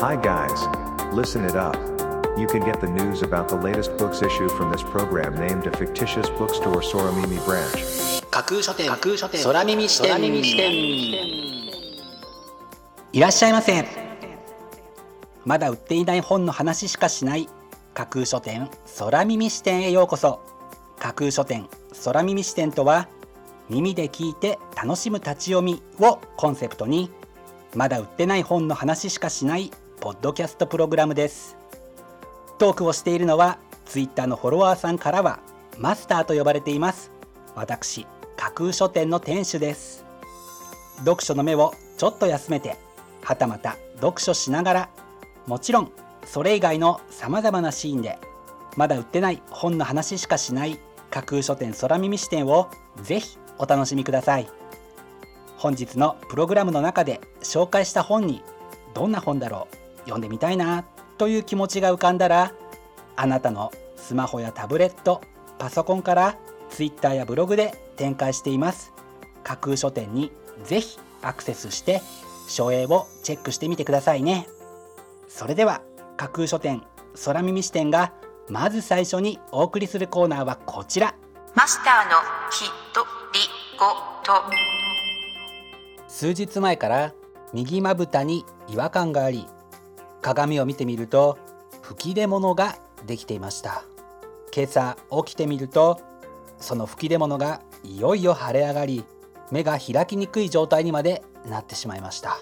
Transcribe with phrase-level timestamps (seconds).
[0.00, 0.62] Hi guys.
[1.12, 1.74] Listen it up.
[2.38, 5.76] You can get the news about the latest books issue from this program named a
[5.76, 8.22] fictitious bookstore Soramimi branch.
[8.30, 10.72] 架空書店架空書店空耳視点耳視点
[13.12, 13.84] いらっしゃいませ
[15.44, 17.48] まだ売っていない本の話しかしない
[17.92, 18.70] 架空書店
[19.00, 20.40] 空耳視点へようこそ
[21.00, 21.68] 架空書店
[22.04, 23.08] 空耳視点とは
[23.68, 27.10] 耳で聞いて楽しむ立ち読みをコンセプトに
[27.74, 31.56] まだ売ってない本の話しかしないポッドキャストプログラムです。
[32.58, 35.40] トークをしているのはツイッターのフォロワーさんからは
[35.76, 37.10] マスターと呼ばれています。
[37.56, 38.06] 私
[38.36, 40.04] 架空書店の店主です。
[40.98, 42.76] 読書の目をちょっと休めて
[43.22, 44.88] はたまた読書しながら
[45.46, 45.90] もちろん
[46.24, 48.18] それ以外のさまざまなシーンで
[48.76, 50.78] まだ売ってない本の話しかしない
[51.10, 52.68] 架空書店空耳視点を
[53.02, 54.48] ぜひお楽しみください。
[55.56, 58.42] 本日のプログラムの中で紹介した本に
[58.94, 60.84] どんな本だろう読んでみたいな
[61.18, 62.52] という気持ちが浮かんだら
[63.16, 65.20] あなたのスマホやタブレット
[65.58, 66.38] パソコンから
[66.70, 68.92] Twitter やブログで展開しています。
[69.42, 70.30] 架空書店に
[70.64, 72.00] ぜひアクセスして
[72.48, 74.46] 書影をチェックしてみてくださいね。
[75.28, 75.82] それでは
[76.16, 76.82] 架空書店
[77.24, 78.12] 空耳視点が
[78.48, 81.14] まず最初にお送りするコーナーはこちら。
[81.54, 82.16] マスターの
[82.50, 83.40] ひとり
[83.78, 83.86] ご
[84.22, 84.42] と。
[86.06, 87.12] 数日前から
[87.52, 89.46] 右まぶたに違和感があり
[90.20, 91.38] 鏡を見てみると
[91.82, 93.84] 吹き出物ができていました。
[94.54, 96.00] 今朝起きてみると
[96.58, 99.04] その吹き出物がいよいよ腫れ上がり
[99.50, 102.38] 目が開きにくい状態にまでなってしまいました。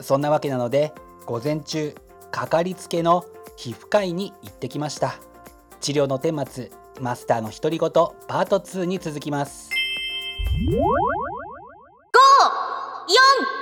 [0.00, 0.92] そんなわけなので
[1.26, 1.94] 午前中
[2.30, 3.24] かかりつけの
[3.56, 5.14] 皮膚科医に行ってきました。
[5.80, 9.70] 治療の顛末マスターの独り言パート2に続きます。
[10.68, 10.76] 5
[13.08, 13.61] 4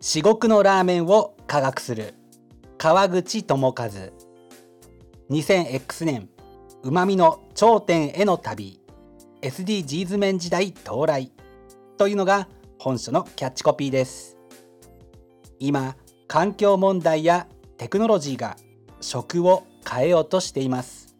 [0.00, 2.14] 至極のラーメンを科学する。
[2.76, 3.90] 川口智和。
[5.28, 6.28] 2000X 年。
[6.84, 8.80] うまみの頂点への旅。
[9.42, 11.32] SDGs 面時代到来。
[11.96, 12.48] というのが
[12.78, 14.38] 本書のキャッチコピーです。
[15.58, 15.96] 今
[16.28, 18.56] 環境問題やテクノロジーが
[19.00, 21.16] 食を変えようとしています。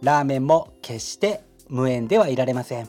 [0.00, 2.88] ラーメンも決して無縁ではいられません。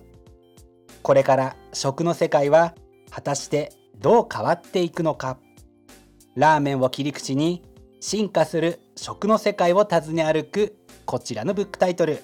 [1.03, 2.75] これから食の世界は
[3.09, 5.37] 果たしてどう変わっていくのか？
[6.35, 7.61] ラーメンを切り口に
[7.99, 10.75] 進化する食の世界を訪ね歩く
[11.05, 12.23] こちらのブックタイトル。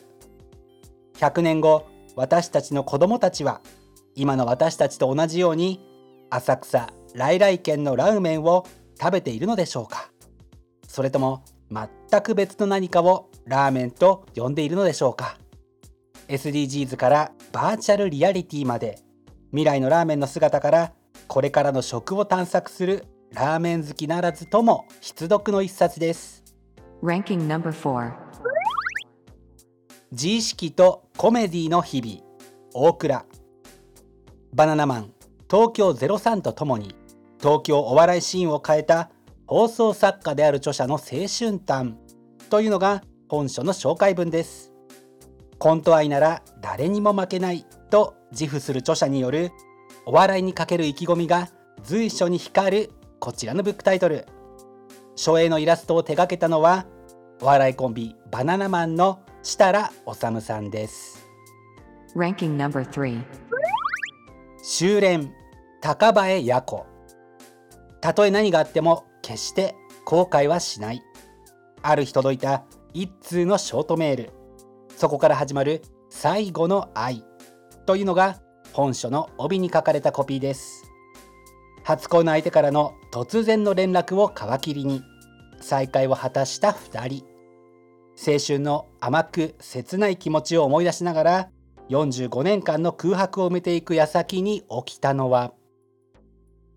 [1.20, 3.62] 100年後私たちの子供たちは
[4.16, 5.80] 今の私たちと同じように
[6.32, 8.66] 浅草来来軒のラーメンを
[9.00, 10.10] 食べているのでしょうか？
[10.88, 15.38] それとも全く別の何かをラーメンと呼んでいるのでしょうか
[16.28, 18.98] ？SDGs からバーチャルリアリティまで
[19.52, 20.94] 未来のラーメンの姿から
[21.28, 26.44] これからの食を探索するラーメン好きならずとも必読の一冊です。
[27.04, 28.14] Ranking number 4.
[30.12, 32.24] 自意識とコメディの日々。
[32.74, 33.26] 大倉
[34.54, 35.12] バナナマン。
[35.50, 36.96] 東京03とともに。
[37.40, 39.12] 東京お笑いシーンを変えた。
[39.46, 41.98] 放送作家である著者の青春譚。
[42.50, 44.72] というのが本書の紹介文です。
[45.60, 47.66] コント愛なら誰にも負けない。
[47.90, 49.52] と自負する著者による
[50.10, 51.50] お笑いにかける意気込みが
[51.84, 54.26] 随所に光るこちらのブックタイトル。
[55.18, 56.86] 書影のイラストを手掛けたのは
[57.42, 61.28] お笑いコンビバナナマンの設楽治さんです。
[62.16, 63.22] Ranking number 3.
[64.64, 65.30] 修練
[65.82, 66.86] 高林也子。
[68.00, 71.02] たとえ何があっても決して後悔はしない。
[71.82, 74.32] ある日届いた一通のショートメール。
[74.96, 77.26] そこから始まる最後の愛
[77.86, 78.38] というのが
[78.78, 80.92] 本書の帯に書かれたコピーです。
[81.84, 85.02] 初恋の相手からの突然の連絡を皮切りに。
[85.60, 87.26] 再会を果たした2人。
[88.24, 91.50] 青春の甘く切ない気持ちを思い出しながら
[91.90, 95.54] 45年間の空白を埋めていく矢先に起きたのは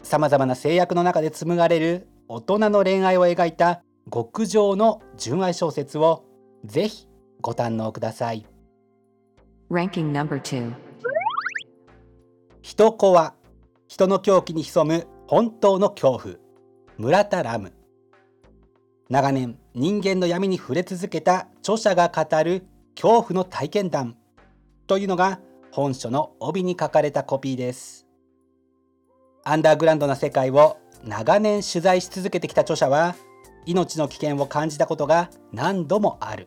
[0.03, 6.25] さまざまな制約の中で紡がれる大人の恋愛を描いた極上の純愛小説を
[6.65, 7.07] ぜひ
[7.41, 8.47] ご堪能ください。
[12.71, 13.35] 人子は
[13.89, 16.37] 人の狂気に潜む本当の恐怖。
[16.99, 17.73] 村田ラム。
[19.09, 22.63] 長年人間の闇に触れ続けた著者が語る
[22.95, 24.17] 恐怖の体験談。
[24.87, 25.41] というのが
[25.73, 28.07] 本書の帯に書かれたコピーです。
[29.43, 33.17] アンダーグラウンドな世界を長年取材し続けてきた著者は
[33.67, 36.47] 命の危険を感じたことが何度もある。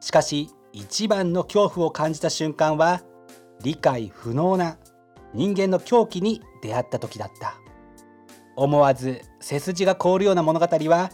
[0.00, 3.02] しかし一番の恐怖を感じた瞬間は
[3.62, 4.78] 理解不能な
[5.34, 7.54] 人間の狂気に出会った時だった。
[8.56, 11.10] 思わず背筋が凍るような物語は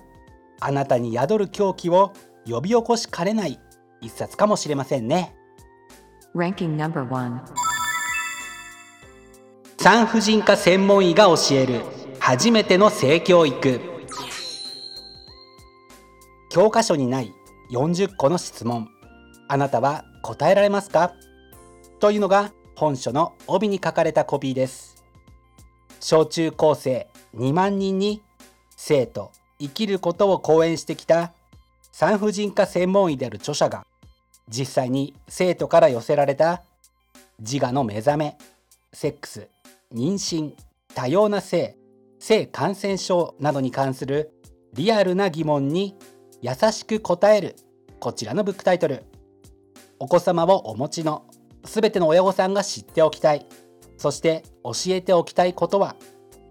[0.60, 2.12] あなたに宿る狂気を
[2.46, 3.58] 呼び起こしかねない
[4.00, 5.34] 一冊かもしれませんね。
[6.34, 7.40] Ranking number 1.
[9.78, 11.80] 産婦人科専門医が教える
[12.20, 13.80] 初めての性教育。
[16.50, 17.32] 教科書にない
[17.72, 18.88] 40個の質問。
[19.48, 21.14] あなたは答えられますか？
[21.98, 22.52] というのが
[22.82, 25.04] 本書の帯に書かれたコピーです。
[26.00, 27.06] 小中高生
[27.36, 28.22] 2万人に
[28.76, 29.30] 生と
[29.60, 31.32] 生きることを講演してきた
[31.92, 33.86] 産婦人科専門医である著者が
[34.48, 36.64] 実際に生徒から寄せられた
[37.38, 38.36] 自我の目覚め
[38.92, 39.46] セックス
[39.94, 40.54] 妊娠
[40.92, 41.76] 多様な性
[42.18, 44.32] 性感染症などに関する
[44.74, 45.96] リアルな疑問に
[46.40, 47.54] 優しく答える
[48.00, 49.04] こちらのブックタイトル。
[50.00, 51.26] お子様をお持ちの
[51.64, 53.46] すべての親御さんが知っておきたい。
[53.96, 55.94] そして教えておきたいことは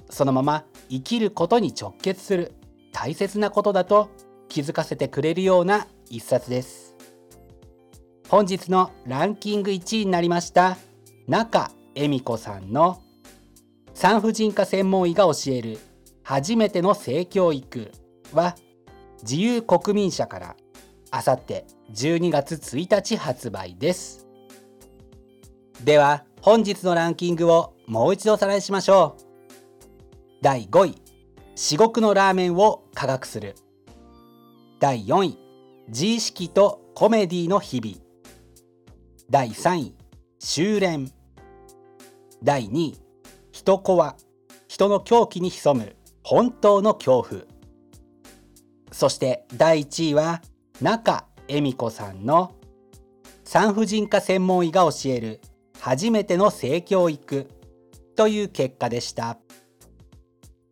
[0.10, 2.54] そのまま生きることに直結する
[2.94, 4.10] 大切なことだと
[4.48, 6.96] 気づかせてくれるような一冊です。
[8.30, 10.78] 本日のランキング1位になりました
[11.28, 13.02] 中恵美子さんの
[13.94, 15.78] 産婦人科専門医が教える
[16.24, 17.92] 初めての性教育
[18.34, 18.56] は
[19.24, 20.56] 自由国民社から
[21.12, 24.31] あさって12月1日発売です。
[25.84, 29.24] では本日のランキングをもう一度おさらいしましょう。
[30.42, 31.02] 第5位
[31.56, 33.56] 至極のラーメンを科学する。
[34.80, 35.38] 第4位
[35.88, 37.98] 自意識とコメディの日々。
[39.30, 39.96] 第3位
[40.38, 41.12] 修練。
[42.44, 43.00] 第2位
[43.52, 44.16] 人子は
[44.68, 45.96] 人の狂気に潜む。
[46.24, 47.42] 本当の恐怖。
[48.92, 50.44] そして第1位は
[50.80, 52.54] 中恵美子さんの
[53.44, 55.42] 産婦人科専門医が教える
[55.82, 57.48] 初めての性教育
[58.16, 59.40] という結果でした。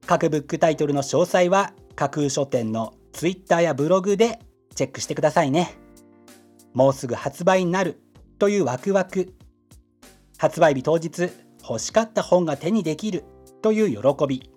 [0.06, 4.38] 各ブックタイトルの詳細は架空書店の Twitter やブログで
[4.76, 5.80] チェックしてくださいね。
[6.76, 8.00] もうすぐ発売になる
[8.38, 9.34] というワクワク。
[10.38, 11.32] 発売日当日
[11.68, 13.24] 欲しかった本が手にできる
[13.64, 14.52] という喜び。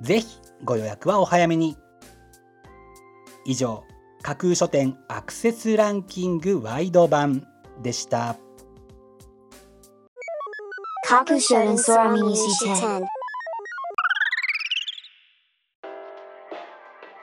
[0.00, 1.76] ぜひご予約はお早めに。
[3.44, 3.82] 以上
[4.22, 7.44] 架空書店アクセスランキングワイド版
[7.82, 8.36] でした。
[11.10, 13.08] 架空書店空耳視点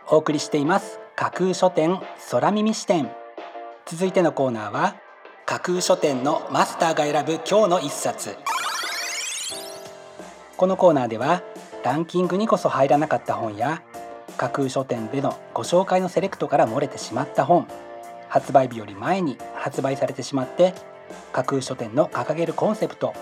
[0.10, 1.00] お送りしています。
[1.16, 2.00] 架空書店
[2.32, 3.12] 空耳視点
[3.86, 4.96] 続いてのコーナーは
[5.46, 8.36] 架空書店のマスターが選ぶ今日の一冊。
[10.58, 11.44] このコーナーでは
[11.84, 13.84] ランキングにこそ入らなかった本や
[14.38, 17.68] 架空書店でのご紹介のセレクトから漏れてしまった本
[18.30, 20.74] 発売日より前に発売されてしまって
[21.32, 23.14] 架空書店の掲げるコンセプト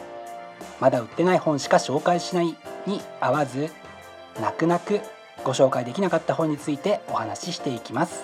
[0.80, 2.56] まだ売ってない本しか紹介しない
[2.86, 3.70] に合わず
[4.40, 5.02] 泣く泣く
[5.44, 8.24] ご紹介できなかった本についてお話ししていきます。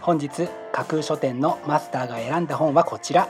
[0.00, 3.28] 本日架空書店のマスターが選んだ本はこちら。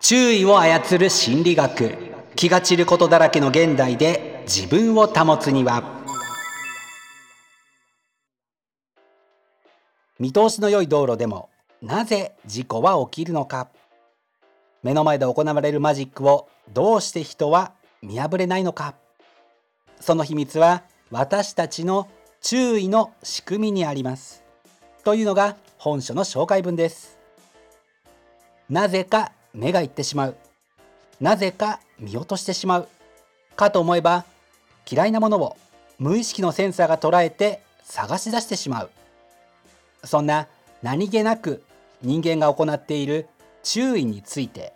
[0.00, 1.96] 注意を操る心理学
[2.34, 5.84] 気が散ることだらけの現代で自分を保つには。
[10.18, 11.48] 見通しの良い道路でも
[11.80, 13.68] なぜ事故は起きるのか。
[14.82, 17.72] 目の前で行われるマジックをどうして人は
[18.02, 18.94] 見破れないのか。
[20.00, 22.08] その秘密は私たちの
[22.40, 24.42] 注意の仕組みにあります。
[25.04, 27.18] というのが本書の紹介文です。
[28.68, 30.36] なぜか目がいってしまう。
[31.20, 32.88] なぜか見落としてしまう。
[33.54, 34.24] かと思えば
[34.90, 35.56] 嫌いなものを
[35.98, 38.90] 無意識のセンサーが捉えて探し出してしまう。
[40.04, 40.48] そんな
[40.82, 41.62] 何気なく
[42.02, 43.28] 人間が行っている
[43.62, 44.72] 注意について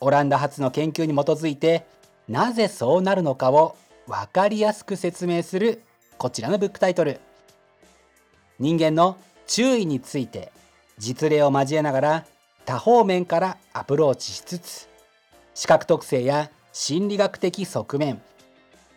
[0.00, 1.86] オランダ発の研究に基づいて
[2.28, 5.82] なぜそうなるのかを分かりやすく説明する
[6.18, 7.20] こちらのブックタイトル。
[8.58, 10.50] 人間の注意について
[10.98, 12.26] 実例を交えながら
[12.64, 14.88] 多方面からアプローチしつつ
[15.54, 18.20] 視覚特性や心理学的側面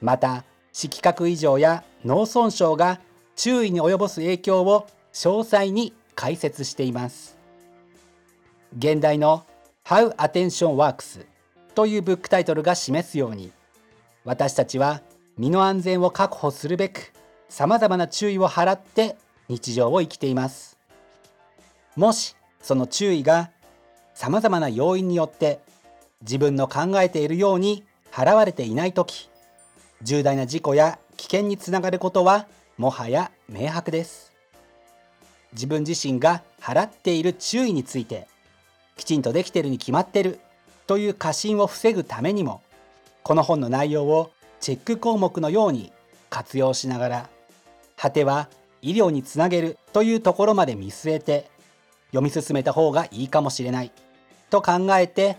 [0.01, 2.99] また色覚異常や脳損傷が
[3.35, 7.38] 注意に及ぼす影響を詳細に解説しています。
[8.77, 9.45] 現代の
[9.83, 11.25] How Attention Works
[11.73, 13.51] というブックタイトルが示すように
[14.25, 15.01] 私たちは
[15.37, 17.11] 身の安全を確保するべく
[17.47, 19.15] さまざまな注意を払って
[19.47, 20.77] 日常を生きています。
[21.95, 23.49] もしその注意が
[24.13, 25.59] さまざまな要因によって
[26.21, 29.29] 自分の考えているように払われていない時
[30.03, 32.47] 重大な事故や危険につながることは
[32.77, 34.31] もはや明白です。
[35.53, 38.27] 自分自身が払っている注意について
[38.99, 40.39] きちんとできてるに決まってる
[40.87, 42.61] という過信を防ぐためにも
[43.23, 45.91] この本の内容をチェック項目のように
[46.29, 47.29] 活用しながら
[47.95, 48.49] 果ては
[48.81, 51.49] 医療につなげるというところまで見据えて
[52.11, 53.91] 読み進めた方がいいかもしれない
[54.49, 55.37] と考えて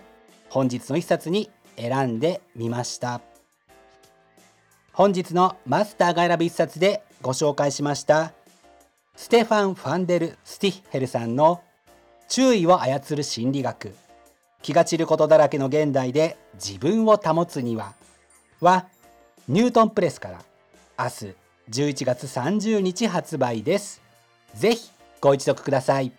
[0.49, 3.21] 本日の一冊に選んでみました。
[4.93, 8.35] 本日のマスターが選ぶ一冊でご紹介しました
[9.17, 11.63] ステファン・ファンデル・スティッヘルさんの
[12.31, 13.93] 注意を操る心理学。
[14.63, 17.95] 気が散ることだらけの現代で自分を保つには
[18.61, 18.87] は
[19.49, 20.39] ニュートンプレスから
[20.99, 21.35] 明日
[21.71, 24.01] 11月30日発売です。
[24.55, 26.13] ぜひご一読ください。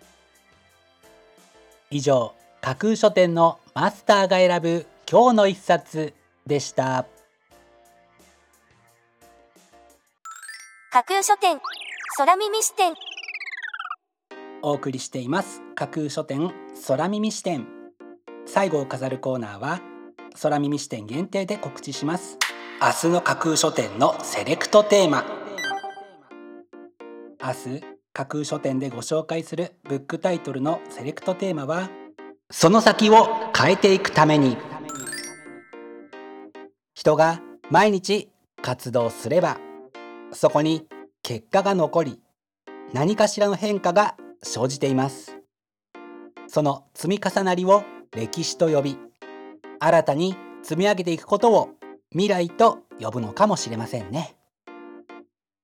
[1.90, 6.12] 以上架空書店のマスターが選ぶ今日の一冊
[6.46, 7.06] でした。
[10.90, 11.58] 架空書店
[12.18, 12.92] 空耳視点。
[14.62, 15.60] お送りしています。
[15.74, 16.52] 架空書店
[16.86, 17.66] 空耳視点。
[18.46, 19.80] 最後を飾るコーナーは
[20.40, 22.38] 空耳視点限定で告知します。
[22.80, 25.24] 明日の架空書店のセレクトテーマ。
[27.44, 31.90] 明日架空書店でご紹介するブックタイトルのセレクトテーマは
[32.50, 34.56] その先を変えていくために。
[36.94, 39.58] 人が毎日活動すれば
[40.30, 40.86] そこに
[41.24, 42.20] 結果が残り
[42.92, 45.38] 何かしらの変化が生じています。
[46.46, 48.98] その積み重なりを歴史と呼び
[49.80, 51.70] 新たに積み上げていくことを
[52.10, 54.36] 未来と呼ぶのかもしれませんね。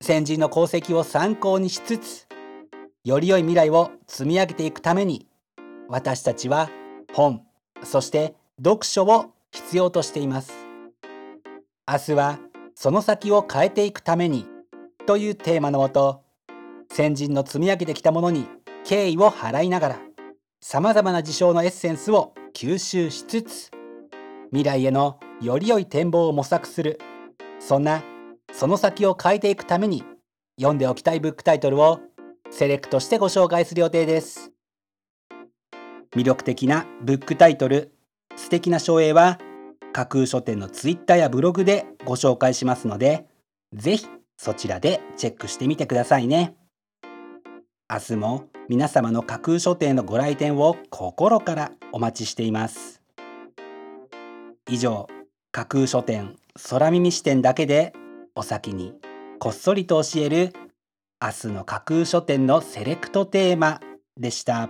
[0.01, 2.27] 先人の功績を参考にしつつ
[3.05, 5.27] より良い未来を積み上げていくために
[5.89, 6.71] 私たちは
[7.13, 7.43] 本
[7.83, 10.53] そして読書を必要としています。
[11.91, 12.39] 明日は
[12.75, 14.47] その先を変えていくために
[15.07, 16.23] というテーマのもと
[16.91, 18.47] 先人の積み上げてきたものに
[18.89, 20.01] 敬意を払いながら
[20.63, 23.71] さまざまな事象のエッセンスを吸収しつつ
[24.47, 26.99] 未来へのより良い展望を模索する。
[27.61, 28.03] そんな
[28.51, 30.05] その先を変えていくために
[30.59, 32.01] 読んでおきたいブックタイトルを
[32.49, 34.53] セレクトしてご紹介する予定です。
[36.17, 37.93] 魅力的なブックタイトル
[38.37, 39.39] 素敵な書影は
[39.93, 43.27] 架空書店のツイッターやブログでご紹介しますので
[43.75, 44.07] ぜひ
[44.39, 46.55] そちらでチェックしてみてくださいね。
[47.91, 53.01] 明日も皆様の架空書店のご来店を心からお待ちしています。
[54.69, 55.09] 以上
[55.53, 56.37] 架空書店
[56.69, 57.95] 空耳視点だけで
[58.35, 58.93] お先に
[59.39, 60.53] こっそりと教える
[61.19, 63.81] 明日の架空書店のセレクトテーマ
[64.19, 64.69] でした。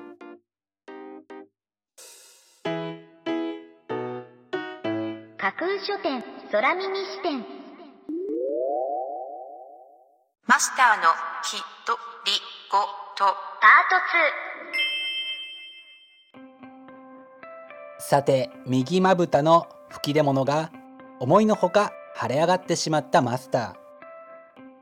[5.38, 7.44] 架空書店空耳視点。
[10.46, 11.02] マスターの
[11.42, 12.32] ひとり
[12.70, 13.34] ごとパー
[13.90, 13.96] ト
[17.98, 20.70] 2さて右まぶたの吹き出物が
[21.18, 23.74] 思いのほか腫れ上がってしまったマスタ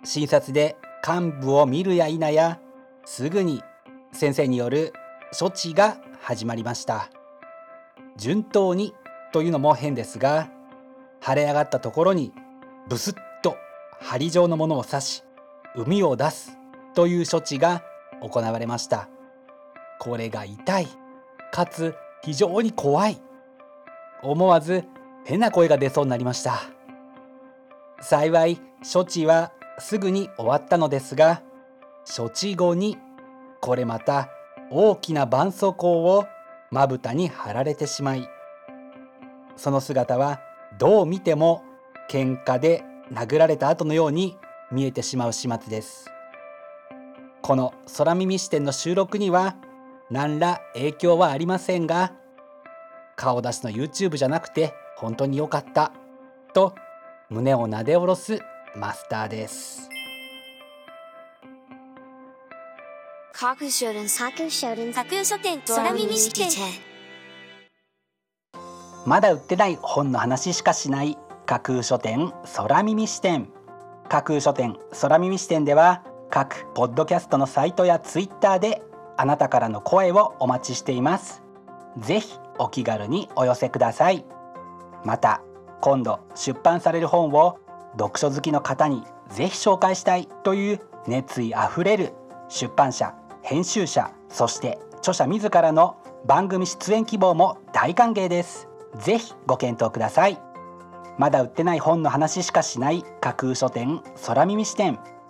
[0.05, 0.07] ー。
[0.07, 0.76] 診察で
[1.07, 2.61] 幹部を見るや否や
[3.07, 3.62] すぐに
[4.12, 4.93] 先生による
[5.38, 7.09] 処置が始まりました。
[8.19, 8.93] 順当に
[9.33, 10.50] というのも変ですが
[11.26, 12.35] 腫れ上がったところに
[12.87, 13.57] ブスッと
[14.02, 15.25] 針状のものを刺し
[15.75, 16.59] 膿を出す
[16.95, 17.83] という処置が
[18.20, 19.08] 行われました。
[19.99, 20.88] これが痛い。
[21.52, 23.20] かつ非常に怖い。
[24.23, 24.85] 思わず
[25.25, 26.76] 変な声が出そうになりました。
[28.00, 28.61] 幸い
[28.92, 31.42] 処置はすぐに終わったのですが
[32.16, 32.99] 処置後に
[33.61, 34.28] これまた
[34.70, 36.26] 大きな絆創膏を
[36.70, 38.28] まぶたに貼られてしまい
[39.56, 40.40] その姿は
[40.78, 41.62] どう見ても
[42.11, 44.37] 喧嘩で殴られた後のように
[44.70, 46.15] 見えてしまう始末です。
[47.47, 49.55] この空耳視点の収録には
[50.11, 52.12] 何ら影響はありませんが
[53.15, 55.93] 顔出しの YouTube じゃなくて本当に良かった
[56.55, 56.75] と
[57.31, 58.41] 胸をなで下ろす
[58.75, 59.88] マスターです。
[63.33, 66.50] 架空書店架空書店架空書店空耳視点。
[69.07, 73.49] まだ売ってない本の話しかしない架空書店空耳視点。
[74.09, 76.03] 架空書店空耳視点では
[76.37, 78.83] 各ポッドキャストのサイトやツイッターで
[79.16, 81.43] あなたからの声をお待ちしています。
[81.97, 84.26] ぜひお気軽にお寄せください。
[85.02, 85.40] また
[85.81, 87.59] 今度出版される本を
[87.93, 92.12] 読書好きの方にぜひ紹介したいという熱意あふれる
[92.50, 98.69] 出版社編集者そして著者自らの番組出演希望も大歓迎です。
[98.99, 100.38] ぜひご検討ください。
[101.16, 104.99] まだ売ってない本の話しかしない架空書店空耳視点。